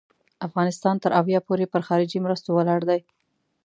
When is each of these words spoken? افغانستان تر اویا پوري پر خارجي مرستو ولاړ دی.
افغانستان 0.47 0.95
تر 1.03 1.11
اویا 1.19 1.39
پوري 1.47 1.65
پر 1.73 1.81
خارجي 1.87 2.19
مرستو 2.25 2.49
ولاړ 2.55 2.81
دی. 2.89 2.99